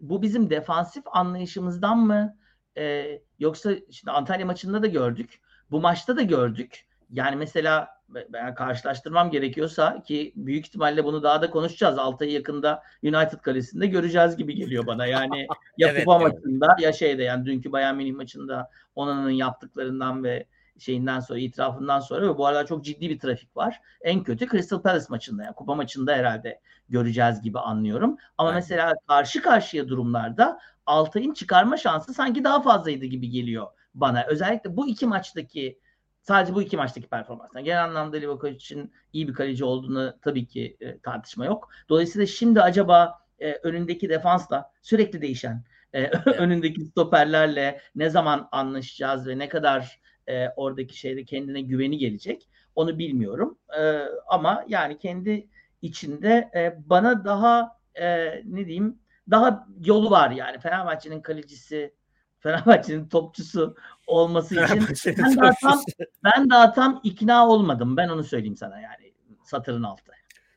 [0.00, 2.36] bu bizim defansif anlayışımızdan mı
[2.78, 5.40] e, yoksa şimdi Antalya maçında da gördük.
[5.70, 6.86] Bu maçta da gördük.
[7.10, 7.88] yani mesela
[8.28, 11.98] ben karşılaştırmam gerekiyorsa ki büyük ihtimalle bunu daha da konuşacağız.
[11.98, 15.06] Altay'ı yakında United kalesinde göreceğiz gibi geliyor bana.
[15.06, 15.46] Yani
[15.78, 16.34] ya evet, kupa evet.
[16.34, 20.46] maçında ya şeyde yani dünkü Bayern Münih maçında Onana'nın yaptıklarından ve
[20.78, 23.80] şeyinden sonra itirafından sonra ve bu arada çok ciddi bir trafik var.
[24.00, 28.16] En kötü Crystal Palace maçında yani kupa maçında herhalde göreceğiz gibi anlıyorum.
[28.38, 28.62] Ama evet.
[28.62, 34.24] mesela karşı karşıya durumlarda Altay'ın çıkarma şansı sanki daha fazlaydı gibi geliyor bana.
[34.26, 35.78] Özellikle bu iki maçtaki
[36.22, 37.64] sadece bu iki maçtaki performanstan.
[37.64, 41.68] Genel anlamda Livakovic'in iyi bir kaleci olduğunu tabii ki e, tartışma yok.
[41.88, 46.26] Dolayısıyla şimdi acaba e, önündeki defansla sürekli değişen e, evet.
[46.26, 52.98] önündeki stoperlerle ne zaman anlaşacağız ve ne kadar e, oradaki şeyde kendine güveni gelecek onu
[52.98, 53.58] bilmiyorum.
[53.78, 55.48] E, ama yani kendi
[55.82, 58.98] içinde e, bana daha e, ne diyeyim
[59.30, 61.94] daha yolu var yani Fenerbahçe'nin kalecisi
[62.40, 64.86] Fenerbahçe'nin topçusu olması için
[65.18, 65.80] ben daha, tam,
[66.24, 67.96] ben daha tam ikna olmadım.
[67.96, 69.12] Ben onu söyleyeyim sana yani
[69.44, 70.12] satırın altı.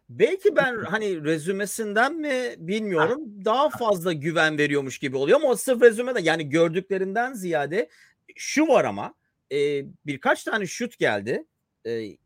[0.10, 5.82] Belki ben hani rezümesinden mi bilmiyorum daha fazla güven veriyormuş gibi oluyor ama o sırf
[5.82, 7.90] rezümede yani gördüklerinden ziyade
[8.36, 9.14] şu var ama
[9.52, 11.46] e, birkaç tane şut geldi
[11.86, 12.18] e,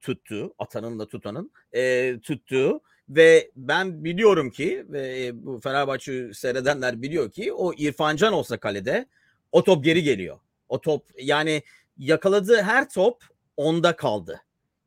[0.00, 7.30] tuttu atanın da tutanın e, tuttuğu ve ben biliyorum ki ve bu Fenerbahçe seyredenler biliyor
[7.30, 9.06] ki o İrfancan olsa kalede
[9.52, 10.38] o top geri geliyor.
[10.68, 11.62] O top yani
[11.98, 13.24] yakaladığı her top
[13.56, 14.40] onda kaldı.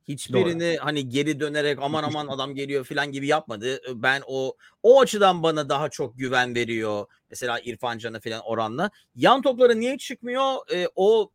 [0.08, 0.86] Hiçbirini Doğru.
[0.86, 3.82] hani geri dönerek aman aman adam geliyor falan gibi yapmadı.
[3.96, 7.06] Ben o o açıdan bana daha çok güven veriyor.
[7.30, 8.92] Mesela İrfan Can'a falan oranla.
[9.16, 10.72] Yan topları niye çıkmıyor?
[10.74, 11.32] E, o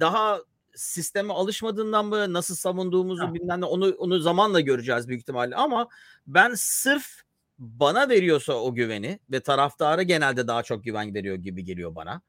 [0.00, 0.40] daha
[0.74, 3.34] sisteme alışmadığından mı nasıl savunduğumuzu ha.
[3.34, 5.88] bilmem ne onu onu zamanla göreceğiz büyük ihtimalle ama
[6.26, 7.22] ben sırf
[7.58, 12.22] bana veriyorsa o güveni ve taraftara genelde daha çok güven veriyor gibi geliyor bana.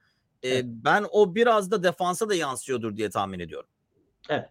[0.45, 3.69] Ee, Ben o biraz da defansa da yansıyordur diye tahmin ediyorum.
[4.29, 4.49] Evet.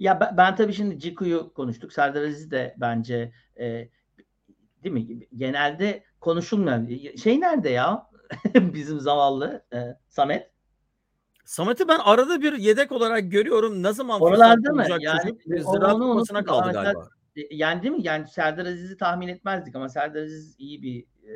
[0.00, 1.92] Ya ben, ben tabii şimdi Ciku'yu konuştuk.
[1.92, 3.88] Serdar Aziz de bence e,
[4.84, 5.26] değil mi?
[5.36, 6.88] Genelde konuşulmayan
[7.22, 8.10] şey nerede ya?
[8.54, 10.50] Bizim zavallı e, Samet.
[11.50, 13.82] Samet'i ben arada bir yedek olarak görüyorum.
[13.82, 14.84] Ne zaman Oralarda mı?
[15.00, 17.08] Yani çocuk, Ziraat Kupası'na kaldı galiba.
[17.36, 18.02] E, yani değil mi?
[18.02, 21.34] Yani Serdar Aziz'i tahmin etmezdik ama Serdar Aziz iyi bir e,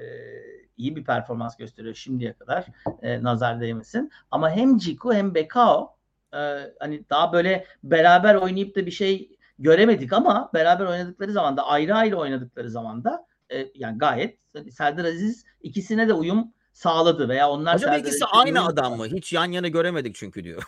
[0.76, 2.66] iyi bir performans gösteriyor şimdiye kadar.
[3.02, 4.10] E, nazar değmesin.
[4.30, 5.96] Ama hem Ciku hem Bekao
[6.34, 6.38] e,
[6.80, 11.94] hani daha böyle beraber oynayıp da bir şey göremedik ama beraber oynadıkları zaman da ayrı
[11.94, 14.38] ayrı oynadıkları zaman da e, yani gayet
[14.70, 19.06] Serdar Aziz ikisine de uyum sağladı veya onlar Acaba ikisi aynı adam mı?
[19.06, 20.62] Hiç yan yana göremedik çünkü diyor.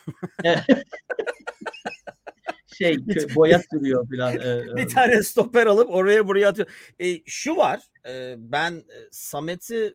[2.78, 2.98] şey
[3.34, 4.34] boya sürüyor falan.
[4.76, 6.68] bir tane stoper alıp oraya buraya atıyor.
[6.98, 7.80] E, şu var.
[8.08, 9.94] E, ben Samet'i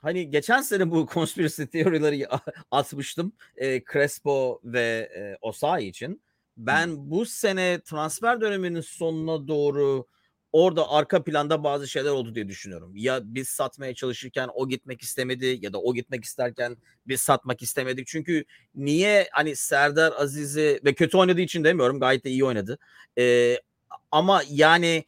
[0.00, 2.26] hani geçen sene bu konspirasi teorileri
[2.70, 3.32] atmıştım.
[3.56, 6.22] E, Crespo ve e, Osayi için.
[6.56, 10.06] Ben bu sene transfer döneminin sonuna doğru
[10.52, 12.92] orada arka planda bazı şeyler oldu diye düşünüyorum.
[12.96, 18.06] Ya biz satmaya çalışırken o gitmek istemedi ya da o gitmek isterken biz satmak istemedik.
[18.06, 22.78] Çünkü niye hani Serdar Aziz'i ve kötü oynadığı için demiyorum gayet de iyi oynadı.
[23.18, 23.58] Ee,
[24.10, 25.04] ama yani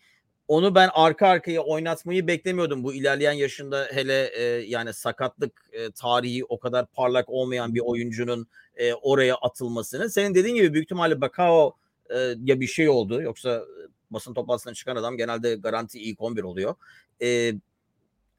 [0.49, 2.85] onu ben arka arkaya oynatmayı beklemiyordum.
[2.85, 8.47] Bu ilerleyen yaşında hele e, yani sakatlık e, tarihi o kadar parlak olmayan bir oyuncunun
[8.77, 10.11] e, oraya atılmasını.
[10.11, 11.77] Senin dediğin gibi büyük ihtimalle Bakao
[12.11, 13.65] e, ya bir şey oldu yoksa
[14.11, 16.75] basın toplantısına çıkan adam genelde garanti ilk 11 oluyor.
[17.23, 17.53] E,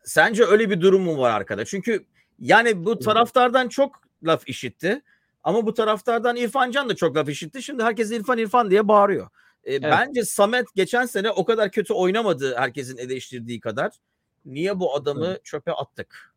[0.04, 1.66] sence öyle bir durum mu var arkada?
[1.66, 2.06] Çünkü
[2.40, 5.02] yani bu taraftardan çok laf işitti.
[5.44, 7.64] Ama bu taraftardan İrfan Can da çok laf işitti.
[7.64, 9.30] Şimdi herkes İrfan İrfan diye bağırıyor.
[9.64, 9.84] E, evet.
[9.84, 13.92] Bence Samet geçen sene o kadar kötü oynamadı herkesin eleştirdiği kadar.
[14.46, 15.46] Niye bu adamı evet.
[15.46, 16.36] çöpe attık?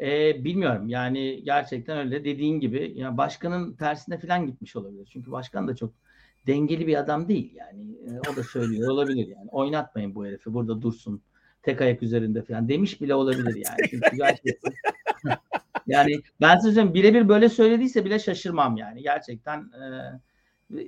[0.00, 5.08] Ee, bilmiyorum yani gerçekten öyle dediğin gibi ya başkanın tersine falan gitmiş olabilir.
[5.12, 5.92] Çünkü başkan da çok
[6.46, 7.82] dengeli bir adam değil yani.
[7.82, 9.48] E, o da söylüyor olabilir yani.
[9.50, 11.22] Oynatmayın bu herifi burada dursun.
[11.62, 14.02] Tek ayak üzerinde falan demiş bile olabilir yani.
[14.16, 14.72] Gerçekten
[15.86, 19.02] yani ben size birebir böyle söylediyse bile şaşırmam yani.
[19.02, 19.84] Gerçekten e,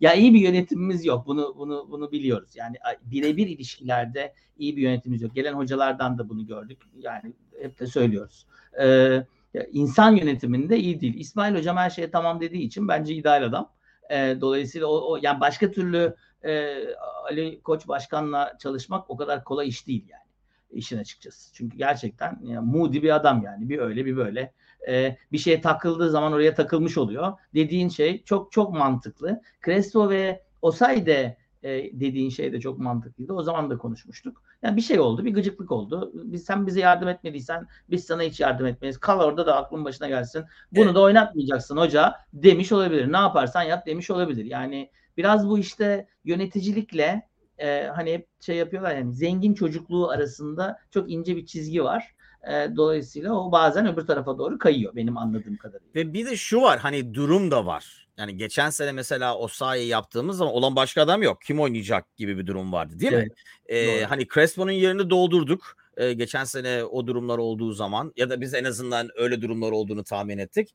[0.00, 1.26] ya iyi bir yönetimimiz yok.
[1.26, 2.50] Bunu bunu bunu biliyoruz.
[2.56, 5.34] Yani birebir ilişkilerde iyi bir yönetimimiz yok.
[5.34, 6.78] Gelen hocalardan da bunu gördük.
[6.98, 8.46] Yani hep de söylüyoruz.
[8.80, 9.26] Ee,
[9.72, 11.14] insan yönetiminde iyi değil.
[11.14, 13.70] İsmail hocam her şeye tamam dediği için bence ideal adam.
[14.10, 16.76] E, dolayısıyla o, o yani başka türlü e,
[17.24, 20.30] Ali Koç başkanla çalışmak o kadar kolay iş değil yani
[20.70, 21.54] işin açıkçası.
[21.54, 24.52] Çünkü gerçekten yani, moody bir adam yani bir öyle bir böyle.
[24.88, 27.32] E, bir şeye takıldığı zaman oraya takılmış oluyor.
[27.54, 29.40] Dediğin şey çok çok mantıklı.
[29.64, 33.32] Crespo ve Osay de e, dediğin şey de çok mantıklıydı.
[33.32, 34.42] O zaman da konuşmuştuk.
[34.62, 36.10] Yani bir şey oldu, bir gıcıklık oldu.
[36.14, 38.98] Biz sen bize yardım etmediysen biz sana hiç yardım etmeyiz.
[38.98, 40.44] Kal orada da aklın başına gelsin.
[40.72, 40.94] Bunu evet.
[40.94, 43.12] da oynatmayacaksın hoca demiş olabilir.
[43.12, 44.44] Ne yaparsan yap demiş olabilir.
[44.44, 51.10] Yani biraz bu işte yöneticilikle e, hani hep şey yapıyorlar yani zengin çocukluğu arasında çok
[51.10, 52.14] ince bir çizgi var.
[52.52, 55.90] E, dolayısıyla o bazen öbür tarafa doğru kayıyor benim anladığım kadarıyla.
[55.94, 58.08] Ve bir de şu var hani durum da var.
[58.20, 61.42] Yani geçen sene mesela o sahayı yaptığımız zaman olan başka adam yok.
[61.42, 63.34] Kim oynayacak gibi bir durum vardı değil evet, mi?
[63.66, 65.76] Ee, hani Crespo'nun yerini doldurduk.
[65.96, 70.04] Ee, geçen sene o durumlar olduğu zaman ya da biz en azından öyle durumlar olduğunu
[70.04, 70.74] tahmin ettik.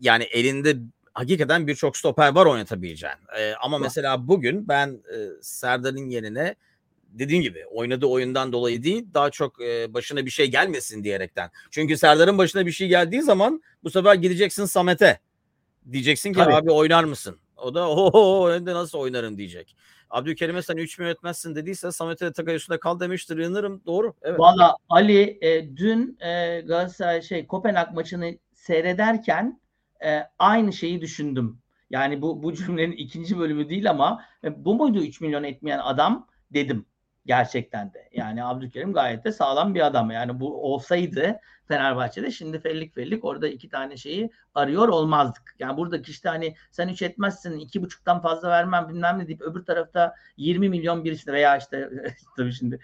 [0.00, 0.76] Yani elinde
[1.14, 3.16] hakikaten birçok stoper var oynatabileceğin.
[3.38, 6.54] Ee, ama mesela bugün ben e, Serdar'ın yerine
[7.08, 11.50] dediğim gibi oynadığı oyundan dolayı değil daha çok e, başına bir şey gelmesin diyerekten.
[11.70, 15.18] Çünkü Serdar'ın başına bir şey geldiği zaman bu sefer gideceksin Samet'e.
[15.92, 16.54] Diyeceksin ki Tabii.
[16.54, 17.36] abi oynar mısın?
[17.56, 19.76] O da oho önde nasıl oynarım diyecek.
[20.10, 23.38] Abdülkerim'e sen 3 mü etmezsin dediyse Samet'e Takay üstünde kal demiştir.
[23.38, 23.82] Yanırım.
[23.86, 24.14] Doğru.
[24.22, 24.40] Evet.
[24.40, 29.60] Valla Ali e, dün e, Galatasaray şey Kopenhag maçını seyrederken
[30.04, 31.58] e, aynı şeyi düşündüm.
[31.90, 36.26] Yani bu bu cümlenin ikinci bölümü değil ama e, bu muydu 3 milyon etmeyen adam
[36.50, 36.86] dedim
[37.26, 38.08] gerçekten de.
[38.12, 40.10] Yani Abdülkerim gayet de sağlam bir adam.
[40.10, 45.54] Yani bu olsaydı Fenerbahçe'de şimdi fellik fellik orada iki tane şeyi arıyor olmazdık.
[45.58, 49.64] Yani buradaki işte hani sen üç etmezsin iki buçuktan fazla vermem bilmem ne deyip öbür
[49.64, 51.90] tarafta 20 milyon birisine veya işte
[52.36, 52.78] tabii şimdi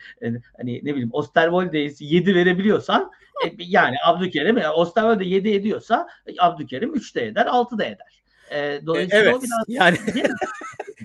[0.56, 3.10] hani ne bileyim Osterwolde'ye 7 verebiliyorsan
[3.46, 8.22] e, yani Abdülkerim Osterwolde 7 ediyorsa Abdülkerim 3 de eder 6 da eder.
[8.50, 9.98] E, dolayısıyla evet, o biraz yani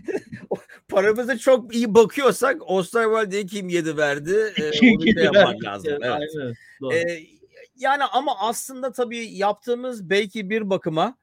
[0.89, 4.53] paramıza çok iyi bakıyorsak Osterwolde'ye kim yedi verdi?
[4.57, 5.93] E, onu şey yapmak lazım.
[6.01, 6.11] Evet.
[6.11, 6.55] Aynen,
[6.91, 7.35] e,
[7.75, 11.17] yani ama aslında tabii yaptığımız belki bir bakıma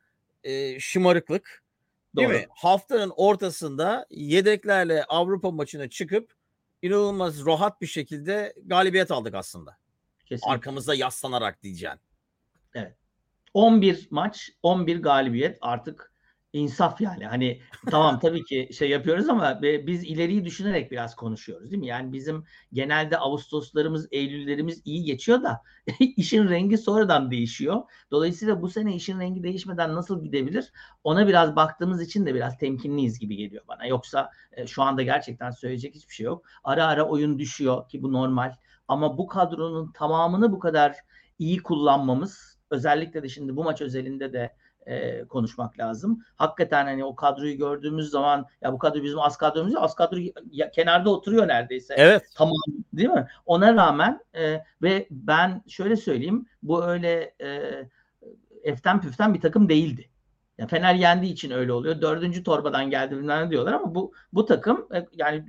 [0.44, 1.62] e, şımarıklık.
[2.16, 2.36] Değil Doğru.
[2.36, 2.46] mi?
[2.50, 6.32] Haftanın ortasında yedeklerle Avrupa maçına çıkıp
[6.82, 9.76] inanılmaz rahat bir şekilde galibiyet aldık aslında.
[10.26, 10.52] Kesinlikle.
[10.52, 11.96] Arkamızda yaslanarak diyeceğim.
[12.74, 12.96] Evet.
[13.54, 16.11] 11 maç, 11 galibiyet artık
[16.52, 17.26] insaf yani.
[17.26, 17.60] Hani
[17.90, 21.86] tamam tabii ki şey yapıyoruz ama biz ileriyi düşünerek biraz konuşuyoruz değil mi?
[21.86, 25.62] Yani bizim genelde Ağustoslarımız, Eylüllerimiz iyi geçiyor da
[26.00, 27.82] işin rengi sonradan değişiyor.
[28.10, 30.72] Dolayısıyla bu sene işin rengi değişmeden nasıl gidebilir?
[31.04, 33.86] Ona biraz baktığımız için de biraz temkinliyiz gibi geliyor bana.
[33.86, 36.44] Yoksa e, şu anda gerçekten söyleyecek hiçbir şey yok.
[36.64, 38.54] Ara ara oyun düşüyor ki bu normal.
[38.88, 40.96] Ama bu kadronun tamamını bu kadar
[41.38, 44.56] iyi kullanmamız özellikle de şimdi bu maç özelinde de
[44.86, 46.24] e, konuşmak lazım.
[46.36, 50.16] Hakikaten hani o kadroyu gördüğümüz zaman ya bu kadro bizim az kadromuz az kadro
[50.50, 51.94] ya, kenarda oturuyor neredeyse.
[51.96, 52.22] Evet.
[52.34, 52.56] Tamam
[52.92, 53.28] değil mi?
[53.46, 57.60] Ona rağmen e, ve ben şöyle söyleyeyim bu öyle e,
[58.62, 60.08] eften püften bir takım değildi.
[60.58, 62.00] Ya Fener yendiği için öyle oluyor.
[62.00, 65.44] Dördüncü torbadan geldi bilmem diyorlar ama bu bu takım e, yani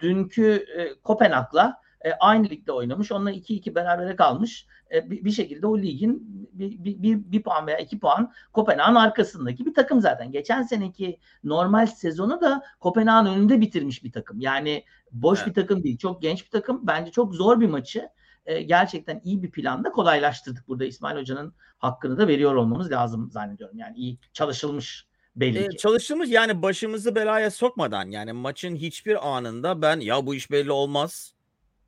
[0.00, 3.12] dünkü e, Kopenhag'la e, aynı ligde oynamış.
[3.12, 4.66] Onunla 2-2 berabere kalmış.
[4.94, 8.94] E, bir, bir şekilde o ligin bir, bir, bir, bir puan veya iki puan Kopenhag'ın
[8.94, 10.32] arkasındaki bir takım zaten.
[10.32, 14.40] Geçen seneki normal sezonu da Kopenhag'ın önünde bitirmiş bir takım.
[14.40, 15.48] Yani boş evet.
[15.48, 15.98] bir takım değil.
[15.98, 16.86] Çok genç bir takım.
[16.86, 18.08] Bence çok zor bir maçı
[18.46, 20.68] e, gerçekten iyi bir planda kolaylaştırdık.
[20.68, 23.78] Burada İsmail Hoca'nın hakkını da veriyor olmamız lazım zannediyorum.
[23.78, 30.00] Yani iyi çalışılmış belli e, çalışılmış yani başımızı belaya sokmadan yani maçın hiçbir anında ben
[30.00, 31.34] ya bu iş belli olmaz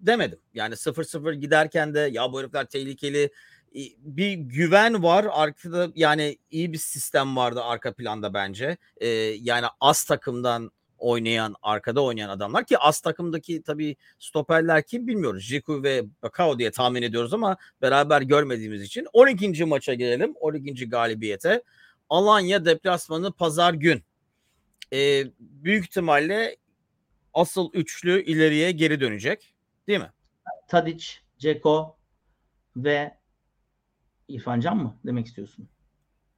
[0.00, 0.38] demedim.
[0.54, 3.30] Yani 0-0 giderken de ya bu herifler tehlikeli
[3.98, 8.76] bir güven var arkada yani iyi bir sistem vardı arka planda bence.
[8.96, 9.08] Ee,
[9.40, 15.42] yani az takımdan oynayan arkada oynayan adamlar ki az takımdaki tabii stoperler kim bilmiyoruz.
[15.42, 19.64] Jiku ve Bakao diye tahmin ediyoruz ama beraber görmediğimiz için 12.
[19.64, 20.34] maça gelelim.
[20.40, 20.88] 12.
[20.88, 21.62] galibiyete.
[22.08, 24.02] Alanya deplasmanı pazar gün.
[24.92, 26.56] Ee, büyük ihtimalle
[27.34, 29.54] asıl üçlü ileriye geri dönecek.
[29.90, 30.10] Değil mi?
[30.68, 31.06] Tadic,
[31.38, 31.96] Ceko
[32.76, 33.14] ve
[34.28, 35.68] İrfan Can mı demek istiyorsun?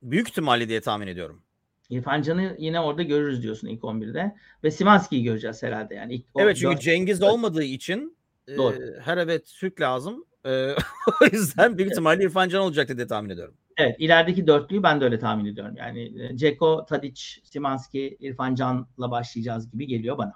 [0.02, 1.42] Büyük ihtimalle diye tahmin ediyorum.
[1.90, 4.36] İrfan Can'ı yine orada görürüz diyorsun ilk 11'de.
[4.64, 5.94] Ve Simanski'yi göreceğiz herhalde.
[5.94, 6.82] Yani ilk evet çünkü 4...
[6.82, 8.16] Cengiz olmadığı için
[8.48, 8.52] e,
[9.00, 10.24] her evet Türk lazım.
[10.44, 10.50] E,
[11.22, 13.54] o yüzden büyük ihtimalle İrfan Can olacaktı diye tahmin ediyorum.
[13.76, 15.74] Evet ilerideki dörtlüyü ben de öyle tahmin ediyorum.
[15.76, 20.32] Yani e, Ceko, Tadic, Simanski, İrfan Can'la başlayacağız gibi geliyor bana.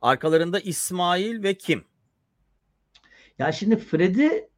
[0.00, 1.84] Arkalarında İsmail ve kim?
[3.38, 4.50] Ya şimdi Fred'i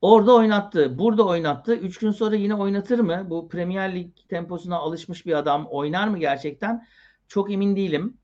[0.00, 1.74] orada oynattı, burada oynattı.
[1.74, 3.26] Üç gün sonra yine oynatır mı?
[3.30, 6.86] Bu Premier Lig temposuna alışmış bir adam oynar mı gerçekten?
[7.28, 8.18] Çok emin değilim.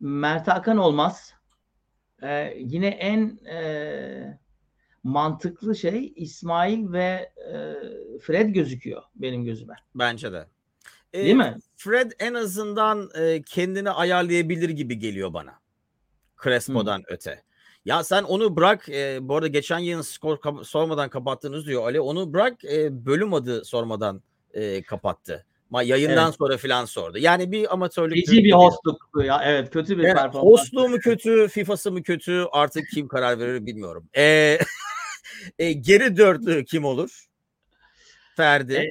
[0.00, 1.34] Mert Hakan olmaz.
[2.22, 4.38] Ee, yine en e,
[5.02, 7.74] mantıklı şey İsmail ve e,
[8.18, 9.74] Fred gözüküyor benim gözüme.
[9.94, 10.46] Bence de.
[11.12, 11.56] Ee, Değil mi?
[11.76, 15.60] Fred en azından e, kendini ayarlayabilir gibi geliyor bana.
[16.42, 17.45] Crespo'dan öte.
[17.86, 18.88] Ya sen onu bırak.
[18.88, 22.00] E, bu arada geçen yayın skor kap- sormadan kapattınız diyor Ali.
[22.00, 24.22] Onu bırak e, bölüm adı sormadan
[24.54, 25.46] e, kapattı.
[25.70, 26.34] Ma yayından Evet.
[26.38, 27.18] sonra filan sordu.
[27.18, 28.26] Yani bir amatörlük.
[28.26, 29.40] Feci bir hostluk ya.
[29.44, 30.44] Evet kötü bir Yani performans.
[30.44, 34.08] hostluğu mu kötü, FIFA'sı mı kötü artık kim karar verir bilmiyorum.
[34.16, 34.58] E,
[35.58, 37.26] e, geri dörtlü kim olur?
[38.36, 38.74] Ferdi.
[38.74, 38.90] E,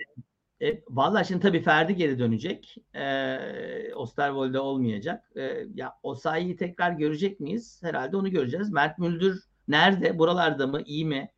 [0.65, 2.75] e, Valla şimdi tabii Ferdi geri dönecek.
[2.95, 5.31] E, Osterwolde olmayacak.
[5.35, 5.41] E,
[5.73, 7.79] ya Osayi'yi tekrar görecek miyiz?
[7.83, 8.69] Herhalde onu göreceğiz.
[8.71, 10.19] Mert Müldür nerede?
[10.19, 10.81] Buralarda mı?
[10.85, 11.31] İyi mi?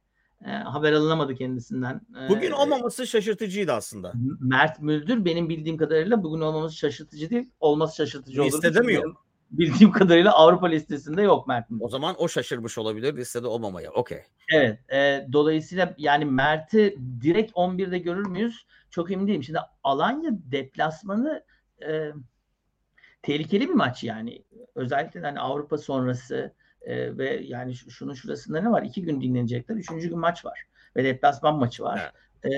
[0.46, 2.02] E, haber alınamadı kendisinden.
[2.26, 4.13] E, Bugün olmaması şaşırtıcıydı aslında.
[4.40, 7.52] Mert Müldür benim bildiğim kadarıyla bugün olmaması şaşırtıcı değil.
[7.60, 8.52] Olması şaşırtıcı olur.
[8.52, 9.26] Listede mi yok?
[9.52, 11.86] Bildiğim kadarıyla Avrupa listesinde yok Mert Müldür.
[11.86, 13.92] O zaman o şaşırmış olabilir listede olmamaya.
[13.92, 14.20] Okey.
[14.54, 14.80] Evet.
[14.94, 18.66] E, dolayısıyla yani Mert'i direkt 11'de görür müyüz?
[18.89, 19.43] Çok emin değilim.
[19.43, 21.43] Şimdi Alanya deplasmanı
[21.88, 22.12] e,
[23.21, 24.43] tehlikeli bir maç yani.
[24.76, 28.84] Özellikle hani Avrupa sonrası e, ve yani şu- şunun şurasında ne var?
[28.84, 29.76] İki gün dinlenecekler.
[29.76, 30.63] Üçüncü gün maç var.
[30.95, 32.12] Ve deplasman maçı var.
[32.45, 32.50] E,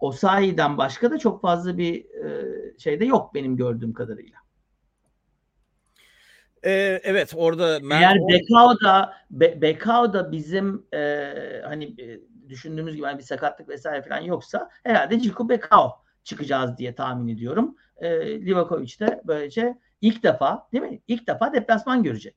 [0.00, 2.44] Osayi'den başka da çok fazla bir e,
[2.78, 4.38] şey de yok benim gördüğüm kadarıyla.
[6.64, 11.32] Ee, evet orada Mert Eğer o- Bekao da Be, Bekao da bizim e,
[11.64, 15.92] hani e, düşündüğümüz gibi hani bir sakatlık vesaire falan yoksa herhalde Ciku Bekao
[16.24, 17.76] çıkacağız diye tahmin ediyorum.
[17.96, 21.00] E, Livakovic de böylece ilk defa değil mi?
[21.08, 22.34] İlk defa deplasman görecek.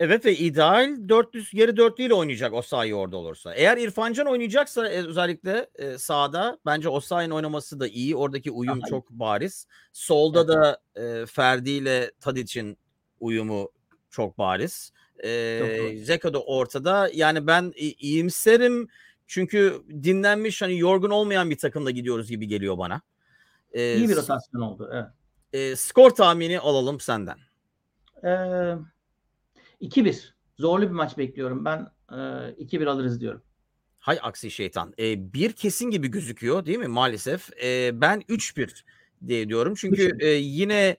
[0.00, 3.54] Evet ve ideal 400 geri dörtlüyle oynayacak Osayi orada olursa.
[3.54, 8.16] Eğer İrfancan oynayacaksa e, özellikle e, sağda bence Osayi'nin oynaması da iyi.
[8.16, 8.90] Oradaki uyum iyi.
[8.90, 9.66] çok bariz.
[9.92, 10.48] Solda Evet.
[10.48, 12.78] da e, Ferdi ile Tadic'in
[13.20, 13.70] uyumu
[14.10, 14.92] çok bariz.
[15.24, 15.92] E.
[16.02, 17.10] Zeko da ortada.
[17.14, 18.88] Yani ben i- iyimserim.
[19.30, 23.00] Çünkü dinlenmiş hani yorgun olmayan bir takımla gidiyoruz gibi geliyor bana.
[23.72, 24.90] E, İyi bir rotasyon oldu.
[24.92, 25.06] Evet.
[25.52, 27.38] e, skor tahmini alalım senden.
[28.24, 28.28] E,
[29.80, 30.34] 2-1.
[30.58, 31.64] Zorlu bir maç bekliyorum.
[31.64, 33.42] Ben e, 2-1 alırız diyorum.
[33.98, 34.94] Hay aksi şeytan.
[34.98, 37.50] Ee, bir kesin gibi gözüküyor değil mi maalesef.
[37.62, 38.84] Ee, ben 3-1
[39.26, 39.74] diye diyorum.
[39.74, 40.24] Çünkü 3-1.
[40.24, 40.96] e, yine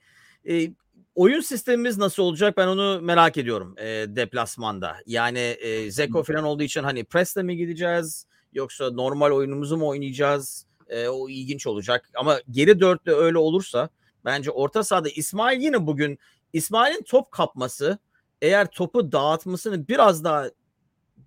[0.49, 0.71] e,
[1.15, 4.97] oyun sistemimiz nasıl olacak ben onu merak ediyorum e, deplasmanda.
[5.05, 10.65] Yani e, Zeko falan olduğu için hani pressle mi gideceğiz yoksa normal oyunumuzu mu oynayacağız?
[10.87, 12.09] E, o ilginç olacak.
[12.15, 13.89] Ama geri dörtte öyle olursa
[14.25, 16.19] bence orta sahada İsmail yine bugün
[16.53, 17.97] İsmail'in top kapması
[18.41, 20.49] eğer topu dağıtmasını biraz daha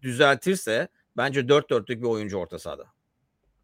[0.03, 2.85] düzeltirse bence dört dörtlük bir oyuncu orta sahada.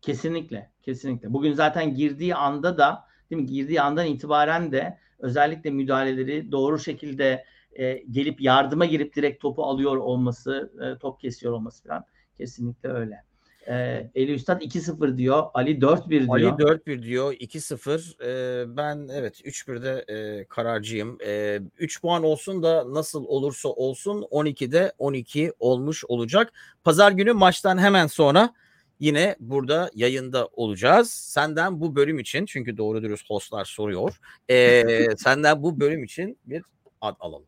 [0.03, 1.33] Kesinlikle, kesinlikle.
[1.33, 3.49] Bugün zaten girdiği anda da, değil mi?
[3.49, 9.97] Girdiği andan itibaren de özellikle müdahaleleri doğru şekilde e, gelip yardıma girip direkt topu alıyor
[9.97, 12.05] olması, e, top kesiyor olması falan
[12.39, 13.25] kesinlikle öyle.
[13.69, 13.75] E,
[14.15, 16.29] Eli Üstad 2-0 diyor, Ali 4-1 diyor.
[16.29, 18.17] Ali 4-1 diyor 2-0.
[18.25, 21.19] Ee, ben evet 3-1'de e, kararcıyım.
[21.27, 26.53] E, 3 puan olsun da nasıl olursa olsun 12'de 12 olmuş olacak.
[26.85, 28.55] Pazar günü maçtan hemen sonra
[29.01, 31.11] yine burada yayında olacağız.
[31.11, 34.21] Senden bu bölüm için çünkü doğru dürüst hostlar soruyor.
[34.49, 34.85] e,
[35.17, 36.63] senden bu bölüm için bir
[37.01, 37.47] ad alalım.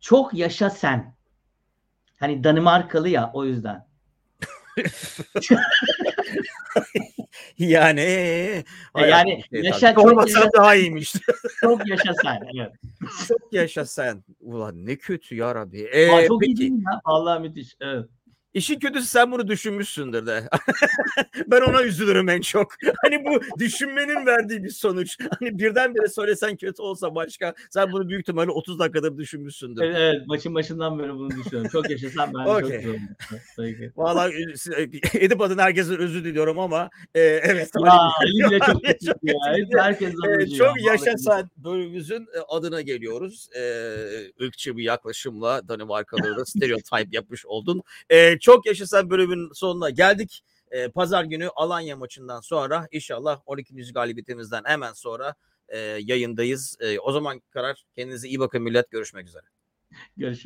[0.00, 1.14] Çok yaşa sen.
[2.20, 3.86] Hani Danimarkalı ya o yüzden.
[7.58, 9.66] Yani hay yani aksi şeytan.
[9.68, 11.14] yaşa- çok Sormasan yaşa- daha iyiymiş.
[11.60, 12.40] Çok yaşa sen.
[12.58, 12.72] Evet.
[13.28, 14.24] Çok yaşa sen.
[14.40, 15.80] Ulan ne kötü ya Rabbi.
[15.80, 17.00] Ee, Aa, çok iyi peki değil mi ya?
[17.06, 17.76] Vallahi müthiş.
[17.80, 18.06] Evet.
[18.56, 20.48] İşin kötüsü sen bunu düşünmüşsündür de.
[21.46, 22.74] ben ona üzülürüm en çok.
[23.04, 25.16] Hani bu düşünmenin verdiği bir sonuç.
[25.40, 27.54] Hani birdenbire söylesen kötü olsa başka.
[27.70, 29.82] Sen bunu büyük ihtimalle 30 dakikadır düşünmüşsündür.
[29.82, 31.70] Evet, evet, maçın başından beri bunu düşünüyorum.
[31.72, 32.98] Çok yaşa sen ben de çok oldu.
[33.56, 33.92] Peki.
[33.96, 34.32] Vallahi
[34.76, 34.82] e,
[35.24, 37.70] Edip adına herkese özür diliyorum ama e, evet.
[37.84, 39.34] Ya Ali bile çok kötü çok ya.
[39.78, 40.46] Herkes anlıyor.
[40.58, 43.48] çok yaşasan bölümümüzün e, adına geliyoruz.
[43.56, 47.82] Ee, ırkçı bir yaklaşımla Danimarkalıları da stereotip yapmış oldun.
[48.10, 50.42] Ee, çok yaşasan bölümün sonuna geldik.
[50.70, 53.92] Ee, Pazar günü Alanya maçından sonra inşallah 12.
[53.92, 55.34] galibiyetimizden hemen sonra
[55.68, 56.76] e, yayındayız.
[56.80, 58.90] E, o zaman karar kendinize iyi bakın millet.
[58.90, 59.42] Görüşmek üzere.
[60.16, 60.44] Görüşürüz.